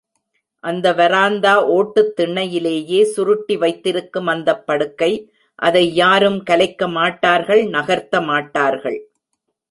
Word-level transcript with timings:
அந்த 0.63 0.93
வராந்தா 0.93 1.65
ஒட்டுத் 1.67 2.19
திண்ணையிலேயே 2.19 3.03
சுருட்டி 3.03 3.57
வைத்திருக்கும் 3.57 4.27
அந்தப் 4.27 4.65
படுக்கை, 4.65 5.31
அதை 5.55 5.93
யாரும் 5.93 6.43
கலைக்கமாட்டார்கள், 6.49 7.61
நகர்த்தமாட்டார்கள். 7.69 8.99